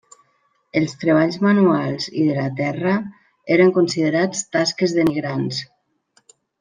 Els 0.79 0.95
treballs 1.01 1.35
manuals 1.47 2.07
i 2.21 2.25
de 2.29 2.37
la 2.37 2.47
terra 2.61 2.93
eren 3.57 3.75
considerats 3.77 4.43
tasques 4.57 4.97
denigrants. 5.01 5.61